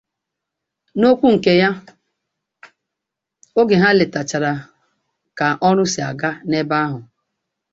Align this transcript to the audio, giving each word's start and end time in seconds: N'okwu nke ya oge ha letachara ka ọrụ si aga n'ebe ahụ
N'okwu 0.99 1.27
nke 1.35 1.53
ya 1.61 1.69
oge 3.59 3.75
ha 3.81 3.89
letachara 3.97 4.51
ka 5.37 5.47
ọrụ 5.67 5.83
si 5.93 5.99
aga 6.09 6.31
n'ebe 6.49 6.75
ahụ 6.85 6.99